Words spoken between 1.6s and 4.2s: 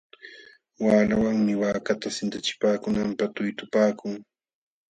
waakata sintachipaakunanpaq tuytupaakun.